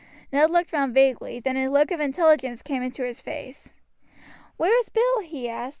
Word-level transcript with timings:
Ned 0.33 0.49
looked 0.49 0.73
round 0.73 0.95
vaguely, 0.95 1.39
then 1.39 1.55
a 1.55 1.69
look 1.69 1.91
of 1.91 1.99
intelligence 1.99 2.63
came 2.63 2.81
into 2.81 3.03
his 3.03 3.21
face. 3.21 3.71
"Where 4.57 4.75
is 4.79 4.89
Bill?" 4.89 5.19
he 5.19 5.47
asked. 5.47 5.69